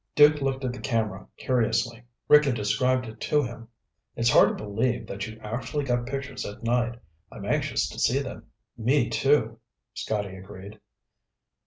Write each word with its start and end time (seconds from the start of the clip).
Duke 0.15 0.41
looked 0.41 0.65
at 0.65 0.73
the 0.73 0.79
camera 0.79 1.27
curiously. 1.37 2.01
Rick 2.27 2.45
had 2.45 2.55
described 2.55 3.05
it 3.05 3.21
to 3.21 3.43
him. 3.43 3.67
"It's 4.15 4.31
hard 4.31 4.47
to 4.57 4.63
believe 4.63 5.05
that 5.05 5.27
you 5.27 5.39
actually 5.43 5.83
got 5.85 6.07
pictures 6.07 6.43
at 6.43 6.63
night. 6.63 6.99
I'm 7.31 7.45
anxious 7.45 7.87
to 7.89 7.99
see 7.99 8.17
them." 8.17 8.47
"Me, 8.75 9.09
too," 9.11 9.59
Scotty 9.93 10.35
agreed. 10.35 10.79